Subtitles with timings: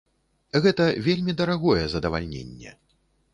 [0.65, 2.75] Гэта вельмі дарагое задавальненне.